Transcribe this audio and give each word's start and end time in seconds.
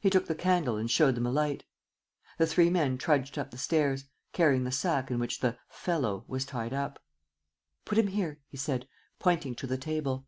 He 0.00 0.10
took 0.10 0.26
the 0.26 0.34
candle 0.34 0.76
and 0.76 0.90
showed 0.90 1.14
them 1.14 1.26
a 1.26 1.30
light. 1.30 1.62
The 2.38 2.46
three 2.48 2.70
men 2.70 2.98
trudged 2.98 3.38
up 3.38 3.52
the 3.52 3.56
stairs, 3.56 4.06
carrying 4.32 4.64
the 4.64 4.72
sack 4.72 5.12
in 5.12 5.20
which 5.20 5.38
the 5.38 5.56
"fellow" 5.68 6.24
was 6.26 6.44
tied 6.44 6.72
up. 6.74 7.00
"Put 7.84 7.96
him 7.98 8.08
here," 8.08 8.40
he 8.48 8.56
said, 8.56 8.88
pointing 9.20 9.54
to 9.54 9.68
the 9.68 9.78
table. 9.78 10.26